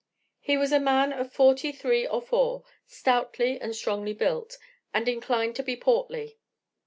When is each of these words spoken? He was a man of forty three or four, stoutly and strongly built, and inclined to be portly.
He 0.39 0.57
was 0.57 0.71
a 0.71 0.79
man 0.79 1.13
of 1.13 1.31
forty 1.31 1.71
three 1.71 2.07
or 2.07 2.23
four, 2.23 2.63
stoutly 2.87 3.61
and 3.61 3.75
strongly 3.75 4.13
built, 4.13 4.57
and 4.95 5.07
inclined 5.07 5.55
to 5.57 5.63
be 5.63 5.75
portly. 5.75 6.39